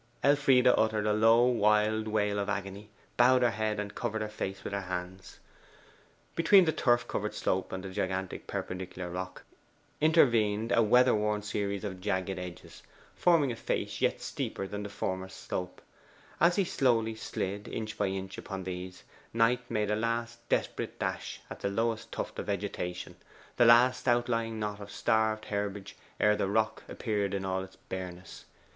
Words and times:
Elfride 0.23 0.65
uttered 0.65 1.05
a 1.05 1.13
low 1.13 1.45
wild 1.45 2.07
wail 2.07 2.39
of 2.39 2.49
agony, 2.49 2.89
bowed 3.17 3.43
her 3.43 3.51
head, 3.51 3.79
and 3.79 3.93
covered 3.93 4.23
her 4.23 4.27
face 4.27 4.63
with 4.63 4.73
her 4.73 4.81
hands. 4.81 5.37
Between 6.35 6.65
the 6.65 6.71
turf 6.71 7.07
covered 7.07 7.35
slope 7.35 7.71
and 7.71 7.83
the 7.83 7.89
gigantic 7.91 8.47
perpendicular 8.47 9.11
rock 9.11 9.43
intervened 10.01 10.71
a 10.71 10.81
weather 10.81 11.13
worn 11.13 11.43
series 11.43 11.83
of 11.83 12.01
jagged 12.01 12.39
edges, 12.39 12.81
forming 13.13 13.51
a 13.51 13.55
face 13.55 14.01
yet 14.01 14.19
steeper 14.21 14.65
than 14.65 14.81
the 14.81 14.89
former 14.89 15.29
slope. 15.29 15.83
As 16.39 16.55
he 16.55 16.63
slowly 16.63 17.13
slid 17.13 17.67
inch 17.67 17.95
by 17.95 18.07
inch 18.07 18.39
upon 18.39 18.63
these, 18.63 19.03
Knight 19.35 19.69
made 19.69 19.91
a 19.91 19.95
last 19.95 20.49
desperate 20.49 20.97
dash 20.97 21.41
at 21.47 21.59
the 21.59 21.69
lowest 21.69 22.11
tuft 22.11 22.39
of 22.39 22.47
vegetation 22.47 23.17
the 23.57 23.65
last 23.65 24.07
outlying 24.07 24.59
knot 24.59 24.79
of 24.79 24.89
starved 24.89 25.45
herbage 25.45 25.95
ere 26.19 26.35
the 26.35 26.49
rock 26.49 26.81
appeared 26.89 27.35
in 27.35 27.45
all 27.45 27.61
its 27.61 27.75
bareness. 27.75 28.45